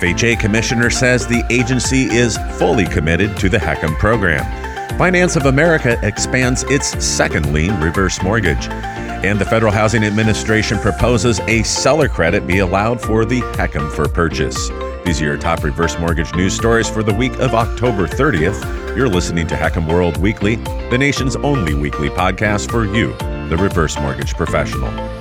FHA 0.00 0.40
commissioner 0.40 0.88
says 0.88 1.26
the 1.26 1.44
agency 1.50 2.04
is 2.04 2.38
fully 2.58 2.86
committed 2.86 3.36
to 3.36 3.50
the 3.50 3.58
HECM 3.58 3.98
program. 3.98 4.40
Finance 4.96 5.36
of 5.36 5.44
America 5.44 6.00
expands 6.02 6.62
its 6.68 7.04
second 7.04 7.52
lien 7.52 7.78
reverse 7.82 8.22
mortgage. 8.22 8.66
And 8.68 9.38
the 9.38 9.44
Federal 9.44 9.70
Housing 9.70 10.02
Administration 10.02 10.78
proposes 10.78 11.38
a 11.40 11.62
seller 11.64 12.08
credit 12.08 12.46
be 12.46 12.60
allowed 12.60 12.98
for 12.98 13.26
the 13.26 13.40
HECM 13.40 13.92
for 13.92 14.08
purchase. 14.08 14.70
These 15.04 15.20
are 15.20 15.26
your 15.26 15.36
top 15.36 15.62
reverse 15.62 15.98
mortgage 15.98 16.34
news 16.34 16.54
stories 16.54 16.88
for 16.88 17.02
the 17.02 17.12
week 17.12 17.34
of 17.34 17.54
October 17.54 18.06
30th. 18.06 18.96
You're 18.96 19.10
listening 19.10 19.46
to 19.48 19.54
HECM 19.54 19.86
World 19.86 20.16
Weekly, 20.16 20.56
the 20.88 20.96
nation's 20.96 21.36
only 21.36 21.74
weekly 21.74 22.08
podcast 22.08 22.70
for 22.70 22.86
you, 22.86 23.12
the 23.50 23.58
reverse 23.60 23.98
mortgage 23.98 24.32
professional. 24.32 25.19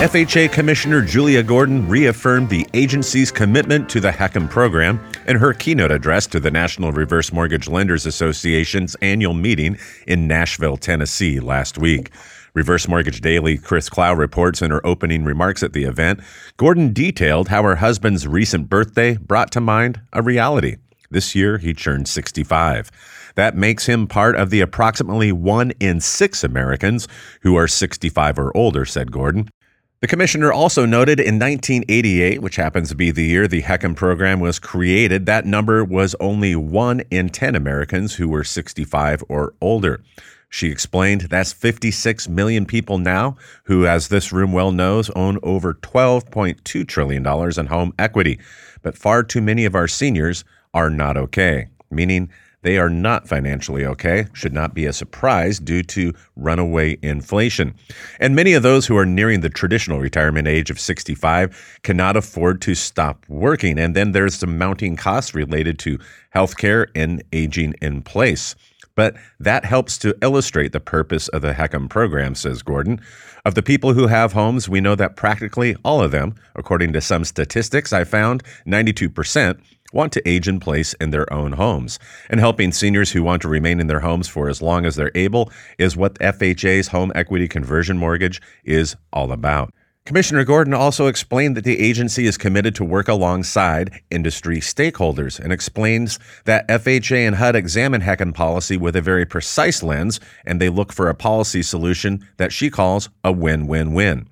FHA 0.00 0.50
Commissioner 0.50 1.02
Julia 1.02 1.42
Gordon 1.42 1.86
reaffirmed 1.86 2.48
the 2.48 2.66
agency's 2.72 3.30
commitment 3.30 3.86
to 3.90 4.00
the 4.00 4.10
HECM 4.10 4.48
program 4.48 4.98
in 5.28 5.36
her 5.36 5.52
keynote 5.52 5.90
address 5.90 6.26
to 6.28 6.40
the 6.40 6.50
National 6.50 6.90
Reverse 6.90 7.34
Mortgage 7.34 7.68
Lenders 7.68 8.06
Association's 8.06 8.96
annual 9.02 9.34
meeting 9.34 9.76
in 10.06 10.26
Nashville, 10.26 10.78
Tennessee 10.78 11.38
last 11.38 11.76
week. 11.76 12.12
Reverse 12.54 12.88
Mortgage 12.88 13.20
Daily 13.20 13.58
Chris 13.58 13.90
Clow 13.90 14.14
reports 14.14 14.62
in 14.62 14.70
her 14.70 14.84
opening 14.86 15.22
remarks 15.22 15.62
at 15.62 15.74
the 15.74 15.84
event, 15.84 16.20
Gordon 16.56 16.94
detailed 16.94 17.48
how 17.48 17.62
her 17.62 17.76
husband's 17.76 18.26
recent 18.26 18.70
birthday 18.70 19.18
brought 19.18 19.50
to 19.52 19.60
mind 19.60 20.00
a 20.14 20.22
reality. 20.22 20.76
This 21.10 21.34
year, 21.34 21.58
he 21.58 21.74
turned 21.74 22.08
65. 22.08 22.90
That 23.34 23.54
makes 23.54 23.84
him 23.84 24.06
part 24.06 24.34
of 24.34 24.48
the 24.48 24.62
approximately 24.62 25.30
one 25.30 25.72
in 25.72 26.00
six 26.00 26.42
Americans 26.42 27.06
who 27.42 27.54
are 27.54 27.68
65 27.68 28.38
or 28.38 28.56
older, 28.56 28.86
said 28.86 29.12
Gordon. 29.12 29.50
The 30.00 30.06
commissioner 30.06 30.50
also 30.50 30.86
noted 30.86 31.20
in 31.20 31.38
1988, 31.38 32.40
which 32.40 32.56
happens 32.56 32.88
to 32.88 32.94
be 32.94 33.10
the 33.10 33.22
year 33.22 33.46
the 33.46 33.60
HECM 33.60 33.94
program 33.94 34.40
was 34.40 34.58
created, 34.58 35.26
that 35.26 35.44
number 35.44 35.84
was 35.84 36.16
only 36.18 36.56
1 36.56 37.00
in 37.10 37.28
10 37.28 37.54
Americans 37.54 38.14
who 38.14 38.26
were 38.26 38.42
65 38.42 39.22
or 39.28 39.52
older. 39.60 40.00
She 40.48 40.68
explained 40.68 41.22
that's 41.22 41.52
56 41.52 42.30
million 42.30 42.64
people 42.64 42.96
now 42.96 43.36
who, 43.64 43.86
as 43.86 44.08
this 44.08 44.32
room 44.32 44.54
well 44.54 44.72
knows, 44.72 45.10
own 45.10 45.38
over 45.42 45.74
$12.2 45.74 46.88
trillion 46.88 47.26
in 47.58 47.66
home 47.66 47.92
equity. 47.98 48.40
But 48.80 48.96
far 48.96 49.22
too 49.22 49.42
many 49.42 49.66
of 49.66 49.74
our 49.74 49.86
seniors 49.86 50.44
are 50.72 50.88
not 50.88 51.18
okay, 51.18 51.68
meaning 51.90 52.30
they 52.62 52.78
are 52.78 52.90
not 52.90 53.28
financially 53.28 53.84
okay, 53.86 54.26
should 54.32 54.52
not 54.52 54.74
be 54.74 54.86
a 54.86 54.92
surprise 54.92 55.58
due 55.58 55.82
to 55.82 56.12
runaway 56.36 56.98
inflation. 57.02 57.74
And 58.18 58.36
many 58.36 58.52
of 58.52 58.62
those 58.62 58.86
who 58.86 58.96
are 58.96 59.06
nearing 59.06 59.40
the 59.40 59.48
traditional 59.48 59.98
retirement 59.98 60.46
age 60.46 60.70
of 60.70 60.78
65 60.78 61.80
cannot 61.82 62.16
afford 62.16 62.60
to 62.62 62.74
stop 62.74 63.24
working. 63.28 63.78
And 63.78 63.96
then 63.96 64.12
there's 64.12 64.40
the 64.40 64.46
mounting 64.46 64.96
costs 64.96 65.34
related 65.34 65.78
to 65.80 65.98
healthcare 66.34 66.88
and 66.94 67.22
aging 67.32 67.74
in 67.80 68.02
place. 68.02 68.54
But 68.94 69.16
that 69.38 69.64
helps 69.64 69.96
to 69.98 70.14
illustrate 70.20 70.72
the 70.72 70.80
purpose 70.80 71.28
of 71.28 71.42
the 71.42 71.54
HECM 71.54 71.88
program, 71.88 72.34
says 72.34 72.62
Gordon. 72.62 73.00
Of 73.46 73.54
the 73.54 73.62
people 73.62 73.94
who 73.94 74.06
have 74.08 74.32
homes, 74.32 74.68
we 74.68 74.80
know 74.80 74.94
that 74.94 75.16
practically 75.16 75.74
all 75.82 76.02
of 76.02 76.10
them, 76.10 76.34
according 76.54 76.92
to 76.92 77.00
some 77.00 77.24
statistics 77.24 77.92
I 77.92 78.04
found, 78.04 78.42
92%, 78.66 79.58
want 79.92 80.12
to 80.12 80.28
age 80.28 80.48
in 80.48 80.60
place 80.60 80.94
in 80.94 81.10
their 81.10 81.30
own 81.32 81.52
homes. 81.52 81.98
And 82.28 82.40
helping 82.40 82.72
seniors 82.72 83.12
who 83.12 83.22
want 83.22 83.42
to 83.42 83.48
remain 83.48 83.80
in 83.80 83.86
their 83.86 84.00
homes 84.00 84.28
for 84.28 84.48
as 84.48 84.62
long 84.62 84.86
as 84.86 84.96
they're 84.96 85.12
able 85.14 85.50
is 85.78 85.96
what 85.96 86.18
FHA's 86.18 86.88
home 86.88 87.12
equity 87.14 87.48
conversion 87.48 87.98
mortgage 87.98 88.40
is 88.64 88.96
all 89.12 89.32
about. 89.32 89.72
Commissioner 90.06 90.44
Gordon 90.44 90.74
also 90.74 91.06
explained 91.06 91.56
that 91.56 91.64
the 91.64 91.78
agency 91.78 92.26
is 92.26 92.38
committed 92.38 92.74
to 92.74 92.84
work 92.84 93.06
alongside 93.06 94.00
industry 94.10 94.58
stakeholders 94.58 95.38
and 95.38 95.52
explains 95.52 96.18
that 96.46 96.66
FHA 96.68 97.26
and 97.26 97.36
HUD 97.36 97.54
examine 97.54 98.00
HECM 98.00 98.34
policy 98.34 98.76
with 98.76 98.96
a 98.96 99.02
very 99.02 99.26
precise 99.26 99.82
lens 99.82 100.18
and 100.44 100.60
they 100.60 100.68
look 100.68 100.92
for 100.92 101.08
a 101.08 101.14
policy 101.14 101.62
solution 101.62 102.26
that 102.38 102.52
she 102.52 102.70
calls 102.70 103.08
a 103.22 103.30
win 103.30 103.66
win 103.66 103.92
win. 103.92 104.26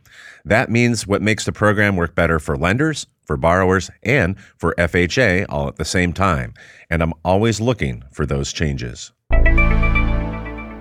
That 0.44 0.70
means 0.70 1.06
what 1.06 1.22
makes 1.22 1.44
the 1.44 1.52
program 1.52 1.96
work 1.96 2.14
better 2.14 2.38
for 2.38 2.56
lenders, 2.56 3.06
for 3.28 3.36
borrowers, 3.36 3.90
and 4.02 4.36
for 4.56 4.74
FHA 4.76 5.46
all 5.48 5.68
at 5.68 5.76
the 5.76 5.84
same 5.84 6.12
time. 6.12 6.54
And 6.90 7.00
I'm 7.00 7.14
always 7.24 7.60
looking 7.60 8.02
for 8.10 8.26
those 8.26 8.52
changes. 8.52 9.12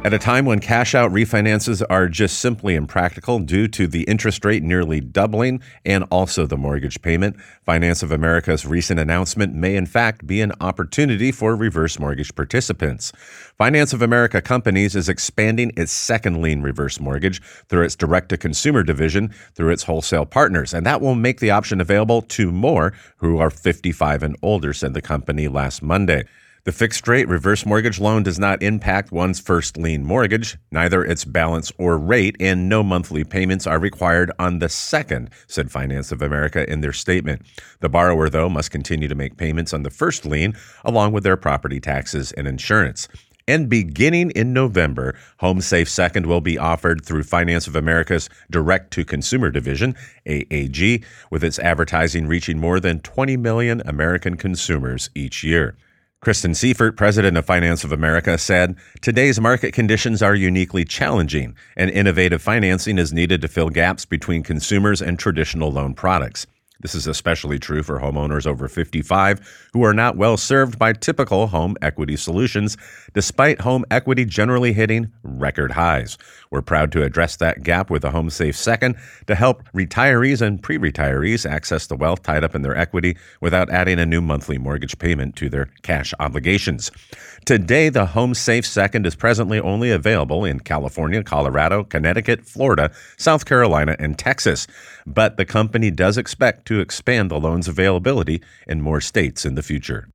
At 0.03 0.13
a 0.13 0.19
time 0.19 0.45
when 0.45 0.59
cash 0.59 0.95
out 0.95 1.11
refinances 1.11 1.83
are 1.89 2.07
just 2.07 2.39
simply 2.39 2.75
impractical 2.75 3.39
due 3.39 3.67
to 3.69 3.87
the 3.87 4.03
interest 4.03 4.45
rate 4.45 4.63
nearly 4.63 5.01
doubling 5.01 5.59
and 5.83 6.05
also 6.11 6.45
the 6.45 6.55
mortgage 6.55 7.01
payment, 7.01 7.35
Finance 7.65 8.03
of 8.03 8.11
America's 8.11 8.65
recent 8.65 9.01
announcement 9.01 9.53
may 9.53 9.75
in 9.75 9.85
fact 9.85 10.25
be 10.25 10.39
an 10.39 10.53
opportunity 10.61 11.31
for 11.31 11.57
reverse 11.57 11.99
mortgage 11.99 12.33
participants. 12.35 13.11
Finance 13.57 13.91
of 13.91 14.01
America 14.01 14.41
Companies 14.41 14.95
is 14.95 15.09
expanding 15.09 15.73
its 15.75 15.91
second 15.91 16.41
lien 16.41 16.61
reverse 16.61 17.01
mortgage 17.01 17.41
through 17.67 17.83
its 17.83 17.95
direct 17.95 18.29
to 18.29 18.37
consumer 18.37 18.83
division 18.83 19.33
through 19.55 19.71
its 19.71 19.83
wholesale 19.83 20.25
partners, 20.25 20.73
and 20.73 20.85
that 20.85 21.01
will 21.01 21.15
make 21.15 21.41
the 21.41 21.51
option 21.51 21.81
available 21.81 22.21
to 22.21 22.51
more 22.51 22.93
who 23.17 23.39
are 23.39 23.49
55 23.49 24.23
and 24.23 24.37
older, 24.41 24.73
said 24.73 24.93
the 24.93 25.01
company 25.01 25.49
last 25.49 25.81
Monday. 25.81 26.23
The 26.67 26.73
fixed 26.73 27.07
rate 27.07 27.29
reverse 27.29 27.65
mortgage 27.65 27.97
loan 27.97 28.23
does 28.23 28.37
not 28.37 28.61
impact 28.61 29.13
one's 29.13 29.39
first 29.39 29.77
lien 29.77 30.03
mortgage, 30.03 30.57
neither 30.69 31.01
its 31.01 31.23
balance 31.23 31.71
or 31.77 31.97
rate, 31.97 32.35
and 32.41 32.67
no 32.67 32.83
monthly 32.83 33.23
payments 33.23 33.65
are 33.65 33.79
required 33.79 34.33
on 34.37 34.59
the 34.59 34.67
second, 34.67 35.29
said 35.47 35.71
Finance 35.71 36.11
of 36.11 36.21
America 36.21 36.69
in 36.69 36.81
their 36.81 36.91
statement. 36.91 37.43
The 37.79 37.87
borrower, 37.87 38.27
though, 38.27 38.49
must 38.49 38.69
continue 38.69 39.07
to 39.07 39.15
make 39.15 39.37
payments 39.37 39.73
on 39.73 39.83
the 39.83 39.89
first 39.89 40.25
lien 40.25 40.57
along 40.83 41.13
with 41.13 41.23
their 41.23 41.37
property 41.37 41.79
taxes 41.79 42.33
and 42.33 42.49
insurance. 42.49 43.07
And 43.47 43.69
beginning 43.69 44.31
in 44.31 44.51
November, 44.51 45.15
HomeSafe 45.41 45.87
Second 45.87 46.25
will 46.25 46.41
be 46.41 46.57
offered 46.57 47.05
through 47.05 47.23
Finance 47.23 47.67
of 47.67 47.77
America's 47.77 48.29
Direct 48.51 48.91
to 48.91 49.05
Consumer 49.05 49.51
Division, 49.51 49.95
AAG, 50.25 51.05
with 51.31 51.45
its 51.45 51.59
advertising 51.59 52.27
reaching 52.27 52.59
more 52.59 52.81
than 52.81 52.99
20 52.99 53.37
million 53.37 53.81
American 53.85 54.35
consumers 54.35 55.09
each 55.15 55.45
year. 55.45 55.77
Kristen 56.19 56.53
Sieffert, 56.53 56.97
president 56.97 57.37
of 57.37 57.45
Finance 57.45 57.83
of 57.83 57.91
America, 57.91 58.39
said 58.39 58.75
Today's 59.01 59.39
market 59.39 59.71
conditions 59.71 60.23
are 60.23 60.33
uniquely 60.33 60.83
challenging, 60.83 61.55
and 61.75 61.91
innovative 61.91 62.41
financing 62.41 62.97
is 62.97 63.13
needed 63.13 63.39
to 63.41 63.47
fill 63.47 63.69
gaps 63.69 64.03
between 64.03 64.41
consumers 64.41 64.99
and 64.99 65.19
traditional 65.19 65.71
loan 65.71 65.93
products. 65.93 66.47
This 66.81 66.93
is 66.93 67.07
especially 67.07 67.59
true 67.59 67.83
for 67.83 67.99
homeowners 67.99 68.45
over 68.45 68.67
55 68.67 69.69
who 69.73 69.83
are 69.83 69.93
not 69.93 70.17
well 70.17 70.37
served 70.37 70.77
by 70.77 70.93
typical 70.93 71.47
home 71.47 71.75
equity 71.81 72.15
solutions, 72.15 72.77
despite 73.13 73.61
home 73.61 73.85
equity 73.89 74.25
generally 74.25 74.73
hitting 74.73 75.11
record 75.23 75.71
highs. 75.71 76.17
We're 76.51 76.61
proud 76.61 76.91
to 76.93 77.03
address 77.03 77.35
that 77.37 77.63
gap 77.63 77.89
with 77.89 78.05
a 78.05 78.11
HomeSafe 78.11 78.55
Second 78.55 78.95
to 79.25 79.35
help 79.35 79.63
retirees 79.73 80.41
and 80.41 80.61
pre 80.61 80.77
retirees 80.77 81.49
access 81.49 81.87
the 81.87 81.95
wealth 81.95 82.23
tied 82.23 82.43
up 82.43 82.55
in 82.55 82.61
their 82.61 82.77
equity 82.77 83.17
without 83.41 83.69
adding 83.69 83.99
a 83.99 84.05
new 84.05 84.21
monthly 84.21 84.57
mortgage 84.57 84.97
payment 84.99 85.35
to 85.37 85.49
their 85.49 85.69
cash 85.81 86.13
obligations. 86.19 86.91
Today, 87.45 87.89
the 87.89 88.05
HomeSafe 88.05 88.65
Second 88.65 89.05
is 89.05 89.15
presently 89.15 89.59
only 89.59 89.89
available 89.89 90.43
in 90.43 90.59
California, 90.59 91.23
Colorado, 91.23 91.83
Connecticut, 91.83 92.45
Florida, 92.45 92.91
South 93.17 93.45
Carolina, 93.45 93.95
and 93.99 94.17
Texas. 94.17 94.67
But 95.05 95.37
the 95.37 95.45
company 95.45 95.89
does 95.89 96.17
expect 96.17 96.66
to 96.67 96.79
expand 96.79 97.29
the 97.29 97.39
loan's 97.39 97.67
availability 97.67 98.41
in 98.67 98.81
more 98.81 99.01
states 99.01 99.45
in 99.45 99.55
the 99.55 99.63
future. 99.63 100.07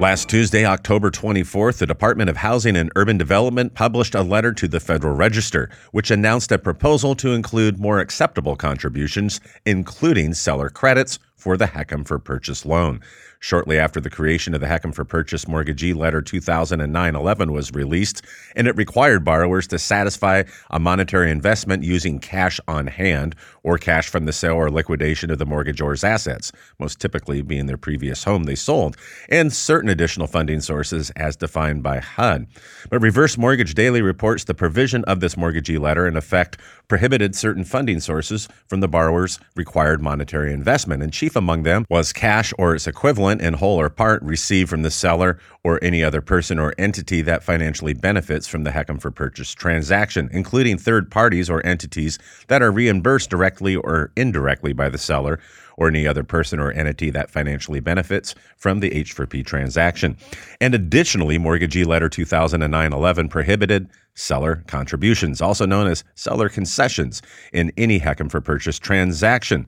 Last 0.00 0.28
Tuesday, 0.28 0.64
October 0.64 1.10
24th, 1.10 1.78
the 1.78 1.86
Department 1.86 2.30
of 2.30 2.36
Housing 2.36 2.76
and 2.76 2.92
Urban 2.94 3.18
Development 3.18 3.74
published 3.74 4.14
a 4.14 4.22
letter 4.22 4.52
to 4.52 4.68
the 4.68 4.78
Federal 4.78 5.16
Register, 5.16 5.70
which 5.90 6.12
announced 6.12 6.52
a 6.52 6.58
proposal 6.58 7.16
to 7.16 7.32
include 7.32 7.80
more 7.80 7.98
acceptable 7.98 8.54
contributions, 8.54 9.40
including 9.66 10.34
seller 10.34 10.68
credits 10.68 11.18
for 11.38 11.56
the 11.56 11.66
HECM 11.66 12.06
for 12.06 12.18
Purchase 12.18 12.66
loan. 12.66 13.00
Shortly 13.40 13.78
after 13.78 14.00
the 14.00 14.10
creation 14.10 14.52
of 14.52 14.60
the 14.60 14.66
HECM 14.66 14.92
for 14.92 15.04
Purchase 15.04 15.46
Mortgagee 15.46 15.94
Letter 15.94 16.20
2009 16.20 17.14
11 17.14 17.52
was 17.52 17.72
released, 17.72 18.22
and 18.56 18.66
it 18.66 18.76
required 18.76 19.24
borrowers 19.24 19.68
to 19.68 19.78
satisfy 19.78 20.42
a 20.70 20.80
monetary 20.80 21.30
investment 21.30 21.84
using 21.84 22.18
cash 22.18 22.58
on 22.66 22.88
hand 22.88 23.36
or 23.62 23.78
cash 23.78 24.08
from 24.08 24.24
the 24.24 24.32
sale 24.32 24.54
or 24.54 24.70
liquidation 24.70 25.30
of 25.30 25.38
the 25.38 25.46
mortgagor's 25.46 26.02
assets, 26.02 26.50
most 26.80 27.00
typically 27.00 27.40
being 27.40 27.66
their 27.66 27.76
previous 27.76 28.24
home 28.24 28.42
they 28.42 28.56
sold, 28.56 28.96
and 29.28 29.52
certain 29.52 29.88
additional 29.88 30.26
funding 30.26 30.60
sources 30.60 31.10
as 31.10 31.36
defined 31.36 31.80
by 31.80 32.00
HUD. 32.00 32.48
But 32.90 33.00
Reverse 33.00 33.38
Mortgage 33.38 33.74
Daily 33.74 34.02
reports 34.02 34.44
the 34.44 34.54
provision 34.54 35.04
of 35.04 35.20
this 35.20 35.36
mortgagee 35.36 35.78
letter, 35.78 36.08
in 36.08 36.16
effect, 36.16 36.58
prohibited 36.88 37.36
certain 37.36 37.62
funding 37.62 38.00
sources 38.00 38.48
from 38.66 38.80
the 38.80 38.88
borrower's 38.88 39.38
required 39.54 40.02
monetary 40.02 40.52
investment. 40.52 41.02
And 41.04 41.12
Chief 41.12 41.27
Chief 41.28 41.36
among 41.36 41.64
them 41.64 41.84
was 41.90 42.10
cash 42.10 42.54
or 42.56 42.74
its 42.74 42.86
equivalent 42.86 43.42
in 43.42 43.52
whole 43.52 43.78
or 43.78 43.90
part 43.90 44.22
received 44.22 44.70
from 44.70 44.80
the 44.80 44.90
seller 44.90 45.38
or 45.62 45.78
any 45.84 46.02
other 46.02 46.22
person 46.22 46.58
or 46.58 46.72
entity 46.78 47.20
that 47.20 47.42
financially 47.42 47.92
benefits 47.92 48.46
from 48.46 48.64
the 48.64 48.70
HECM 48.70 48.98
for 48.98 49.10
Purchase 49.10 49.52
transaction, 49.52 50.30
including 50.32 50.78
third 50.78 51.10
parties 51.10 51.50
or 51.50 51.60
entities 51.66 52.18
that 52.46 52.62
are 52.62 52.72
reimbursed 52.72 53.28
directly 53.28 53.76
or 53.76 54.10
indirectly 54.16 54.72
by 54.72 54.88
the 54.88 54.96
seller 54.96 55.38
or 55.76 55.88
any 55.88 56.06
other 56.06 56.24
person 56.24 56.58
or 56.58 56.72
entity 56.72 57.10
that 57.10 57.30
financially 57.30 57.80
benefits 57.80 58.34
from 58.56 58.80
the 58.80 58.88
H4P 58.88 59.44
transaction. 59.44 60.16
And 60.62 60.74
additionally, 60.74 61.36
Mortgagee 61.36 61.84
Letter 61.84 62.08
2009 62.08 62.92
11 62.94 63.28
prohibited 63.28 63.90
seller 64.18 64.64
contributions, 64.66 65.40
also 65.40 65.64
known 65.64 65.86
as 65.86 66.04
seller 66.14 66.48
concessions, 66.48 67.22
in 67.52 67.72
any 67.76 68.00
HECM 68.00 68.30
for 68.30 68.40
Purchase 68.40 68.78
transaction. 68.78 69.66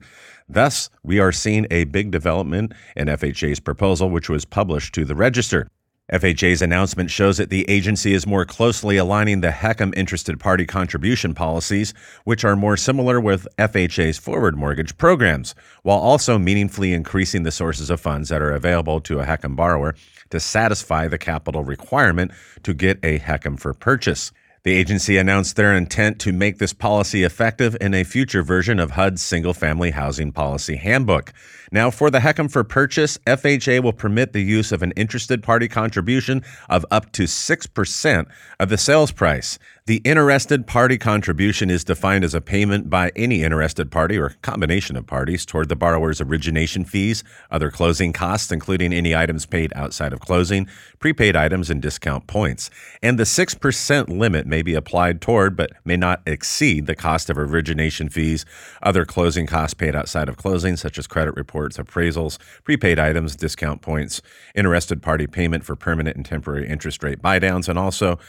Thus, 0.49 0.89
we 1.03 1.19
are 1.19 1.31
seeing 1.31 1.65
a 1.71 1.85
big 1.85 2.11
development 2.11 2.73
in 2.95 3.07
FHA's 3.07 3.59
proposal, 3.59 4.09
which 4.09 4.29
was 4.29 4.43
published 4.43 4.93
to 4.95 5.05
the 5.05 5.15
register. 5.15 5.67
FHA's 6.11 6.61
announcement 6.61 7.09
shows 7.09 7.37
that 7.37 7.49
the 7.49 7.63
agency 7.69 8.13
is 8.13 8.27
more 8.27 8.43
closely 8.43 8.97
aligning 8.97 9.39
the 9.39 9.51
HECM 9.51 9.93
interested 9.95 10.41
party 10.41 10.65
contribution 10.65 11.33
policies, 11.33 11.93
which 12.25 12.43
are 12.43 12.57
more 12.57 12.75
similar 12.75 13.21
with 13.21 13.47
FHA's 13.57 14.17
forward 14.17 14.57
mortgage 14.57 14.97
programs, 14.97 15.55
while 15.83 15.99
also 15.99 16.37
meaningfully 16.37 16.91
increasing 16.91 17.43
the 17.43 17.51
sources 17.51 17.89
of 17.89 18.01
funds 18.01 18.27
that 18.27 18.41
are 18.41 18.51
available 18.51 18.99
to 18.99 19.21
a 19.21 19.25
HECM 19.25 19.55
borrower 19.55 19.95
to 20.31 20.39
satisfy 20.41 21.07
the 21.07 21.17
capital 21.17 21.63
requirement 21.63 22.31
to 22.63 22.73
get 22.73 22.99
a 23.03 23.19
HECM 23.19 23.57
for 23.57 23.73
purchase. 23.73 24.33
The 24.63 24.73
agency 24.73 25.17
announced 25.17 25.55
their 25.55 25.73
intent 25.73 26.19
to 26.19 26.31
make 26.31 26.59
this 26.59 26.71
policy 26.71 27.23
effective 27.23 27.75
in 27.81 27.95
a 27.95 28.03
future 28.03 28.43
version 28.43 28.79
of 28.79 28.91
HUD's 28.91 29.23
Single 29.23 29.55
Family 29.55 29.89
Housing 29.89 30.31
Policy 30.31 30.75
Handbook. 30.75 31.33
Now, 31.71 31.89
for 31.89 32.11
the 32.11 32.19
HECM 32.19 32.51
for 32.51 32.63
purchase, 32.63 33.17
FHA 33.25 33.81
will 33.81 33.93
permit 33.93 34.33
the 34.33 34.43
use 34.43 34.71
of 34.71 34.83
an 34.83 34.91
interested 34.91 35.41
party 35.41 35.67
contribution 35.67 36.43
of 36.69 36.85
up 36.91 37.11
to 37.13 37.23
6% 37.23 38.27
of 38.59 38.69
the 38.69 38.77
sales 38.77 39.11
price. 39.11 39.57
The 39.87 40.01
interested 40.03 40.67
party 40.67 40.97
contribution 40.97 41.71
is 41.71 41.83
defined 41.83 42.23
as 42.23 42.35
a 42.35 42.41
payment 42.41 42.89
by 42.89 43.11
any 43.15 43.43
interested 43.43 43.89
party 43.89 44.17
or 44.17 44.35
combination 44.41 44.95
of 44.95 45.07
parties 45.07 45.43
toward 45.45 45.69
the 45.69 45.75
borrower's 45.75 46.21
origination 46.21 46.85
fees, 46.85 47.23
other 47.49 47.71
closing 47.71 48.13
costs, 48.13 48.51
including 48.51 48.93
any 48.93 49.15
items 49.15 49.47
paid 49.47 49.73
outside 49.75 50.13
of 50.13 50.19
closing, 50.19 50.67
prepaid 50.99 51.35
items, 51.35 51.69
and 51.69 51.81
discount 51.81 52.27
points. 52.27 52.69
And 53.01 53.17
the 53.17 53.23
6% 53.23 54.09
limit 54.09 54.45
may 54.51 54.61
be 54.61 54.75
applied 54.75 55.21
toward, 55.21 55.55
but 55.55 55.71
may 55.83 55.97
not 55.97 56.21
exceed, 56.27 56.85
the 56.85 56.93
cost 56.93 57.31
of 57.31 57.39
origination 57.39 58.09
fees, 58.09 58.45
other 58.83 59.05
closing 59.05 59.47
costs 59.47 59.73
paid 59.73 59.95
outside 59.95 60.29
of 60.29 60.37
closing, 60.37 60.75
such 60.75 60.99
as 60.99 61.07
credit 61.07 61.35
reports 61.35 61.77
appraisals, 61.77 62.37
prepaid 62.63 62.99
items, 62.99 63.35
discount 63.35 63.81
points, 63.81 64.21
interested 64.53 65.01
party 65.01 65.25
payment 65.25 65.63
for 65.63 65.75
permanent 65.75 66.15
and 66.15 66.25
temporary 66.25 66.67
interest 66.67 67.01
rate 67.01 67.21
buydowns, 67.23 67.67
and 67.67 67.79
also 67.79 68.19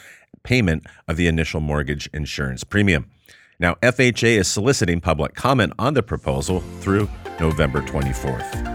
payment 0.45 0.87
of 1.09 1.19
the 1.19 1.27
initial 1.27 1.61
mortgage 1.61 2.09
insurance 2.15 2.65
premium. 2.65 3.11
Now, 3.59 3.75
FHA 3.83 4.39
is 4.39 4.49
soliciting 4.49 5.01
public 5.01 5.35
comment 5.35 5.73
on 5.79 5.95
the 5.95 6.03
proposal 6.03 6.61
through 6.81 7.11
November 7.39 7.83
24th. 7.83 8.72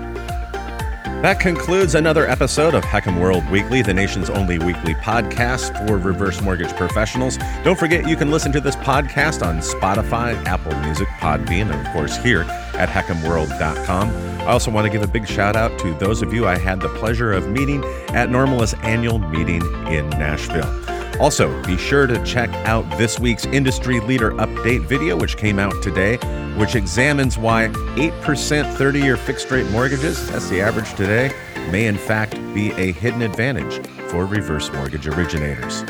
That 1.24 1.40
concludes 1.40 1.96
another 1.96 2.28
episode 2.28 2.75
of 2.75 2.84
HECM 2.84 3.19
World 3.19 3.50
Weekly, 3.50 3.81
the 3.81 3.94
nation's 3.94 4.30
only 4.30 4.60
weekly 4.60 4.94
podcast 4.94 5.88
for 5.88 5.98
reverse 5.98 6.42
mortgage 6.42 6.74
professionals. 6.75 7.40
Don't 7.64 7.78
forget 7.78 8.08
you 8.08 8.16
can 8.16 8.30
listen 8.30 8.52
to 8.52 8.62
this 8.62 8.75
podcast 8.75 9.44
on 9.44 9.58
Spotify, 9.58 10.36
Apple 10.46 10.78
Music, 10.81 11.08
Podbean, 11.19 11.72
and 11.74 11.88
of 11.88 11.92
course 11.92 12.16
here 12.18 12.44
at 12.75 12.88
hecmworld.com. 12.88 14.10
I 14.42 14.52
also 14.52 14.69
want 14.69 14.86
to 14.86 14.92
give 14.92 15.02
a 15.02 15.12
big 15.12 15.28
shout 15.28 15.56
out 15.56 15.78
to 15.80 15.96
those 15.96 16.22
of 16.22 16.34
you 16.34 16.48
I 16.48 16.56
had 16.58 16.81
the 16.81 16.90
pleasure 16.90 17.34
of 17.34 17.50
meeting 17.50 17.84
at 18.10 18.30
NRMLA's 18.30 18.75
annual 18.84 19.18
meeting 19.18 19.64
in 19.88 20.08
Nashville. 20.12 20.87
Also, 21.19 21.64
be 21.64 21.78
sure 21.78 22.06
to 22.06 22.24
check 22.24 22.50
out 22.68 22.88
this 22.98 23.19
week's 23.19 23.46
Industry 23.46 24.00
Leader 24.02 24.31
Update 24.34 24.86
video, 24.86 25.18
which 25.18 25.36
came 25.36 25.58
out 25.58 25.81
today, 25.81 26.18
which 26.58 26.75
examines 26.75 27.40
why 27.40 27.69
8% 27.96 28.75
30 28.75 29.00
year 29.00 29.18
fixed 29.18 29.50
rate 29.50 29.68
mortgages, 29.72 30.30
that's 30.30 30.48
the 30.50 30.62
average 30.62 30.94
today, 30.94 31.31
may 31.72 31.88
in 31.88 31.98
fact 31.98 32.34
be 32.54 32.69
a 32.74 32.92
hidden 32.92 33.24
advantage 33.24 33.84
for 34.10 34.28
reverse 34.28 34.72
mortgage 34.74 35.08
originators. 35.08 35.84